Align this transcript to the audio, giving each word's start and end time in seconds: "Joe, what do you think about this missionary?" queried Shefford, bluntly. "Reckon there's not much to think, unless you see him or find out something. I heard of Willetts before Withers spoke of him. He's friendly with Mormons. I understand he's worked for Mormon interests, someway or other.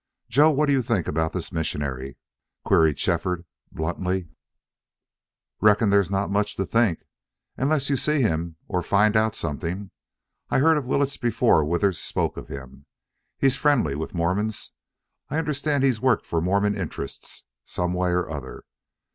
"Joe, 0.29 0.49
what 0.49 0.65
do 0.65 0.73
you 0.73 0.81
think 0.81 1.07
about 1.07 1.31
this 1.31 1.51
missionary?" 1.51 2.17
queried 2.65 2.97
Shefford, 2.97 3.45
bluntly. 3.71 4.29
"Reckon 5.61 5.91
there's 5.91 6.09
not 6.09 6.31
much 6.31 6.55
to 6.55 6.65
think, 6.65 7.03
unless 7.55 7.87
you 7.87 7.95
see 7.97 8.19
him 8.19 8.55
or 8.67 8.81
find 8.81 9.15
out 9.15 9.35
something. 9.35 9.91
I 10.49 10.57
heard 10.57 10.77
of 10.77 10.85
Willetts 10.87 11.17
before 11.17 11.63
Withers 11.63 11.99
spoke 11.99 12.35
of 12.35 12.47
him. 12.47 12.87
He's 13.37 13.55
friendly 13.57 13.93
with 13.93 14.15
Mormons. 14.15 14.71
I 15.29 15.37
understand 15.37 15.83
he's 15.83 16.01
worked 16.01 16.25
for 16.25 16.41
Mormon 16.41 16.75
interests, 16.75 17.43
someway 17.63 18.09
or 18.09 18.27
other. 18.27 18.63